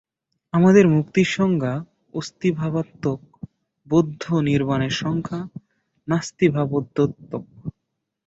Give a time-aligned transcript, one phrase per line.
[0.53, 1.73] আমাদের মুক্তির সংজ্ঞা
[2.13, 3.19] অস্তিভাবাত্মক,
[3.87, 5.39] বৌদ্ধ নির্বাণের সংজ্ঞা
[6.07, 7.43] নাস্তিভাবদ্যোতক।